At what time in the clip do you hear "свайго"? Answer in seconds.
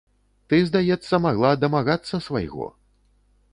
2.31-2.73